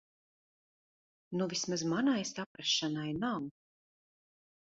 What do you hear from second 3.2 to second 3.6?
nav.